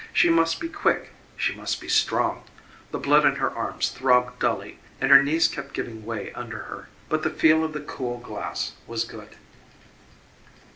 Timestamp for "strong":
1.87-2.43